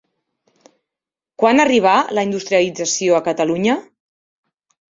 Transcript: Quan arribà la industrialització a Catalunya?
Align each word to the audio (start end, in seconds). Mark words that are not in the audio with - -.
Quan 1.43 1.63
arribà 1.65 1.93
la 2.19 2.25
industrialització 2.31 3.19
a 3.19 3.23
Catalunya? 3.31 3.77